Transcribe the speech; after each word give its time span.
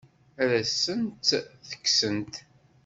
Ad 0.41 0.51
asent-tt-kksent? 0.61 2.33